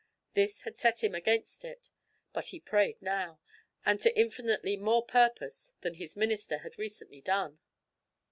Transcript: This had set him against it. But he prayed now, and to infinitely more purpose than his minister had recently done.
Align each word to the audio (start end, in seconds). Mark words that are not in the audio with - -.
This 0.33 0.61
had 0.61 0.79
set 0.79 1.03
him 1.03 1.13
against 1.13 1.63
it. 1.63 1.91
But 2.33 2.45
he 2.47 2.59
prayed 2.59 2.99
now, 3.03 3.39
and 3.85 4.01
to 4.01 4.17
infinitely 4.19 4.75
more 4.75 5.05
purpose 5.05 5.73
than 5.81 5.93
his 5.93 6.17
minister 6.17 6.57
had 6.57 6.79
recently 6.79 7.21
done. 7.21 7.59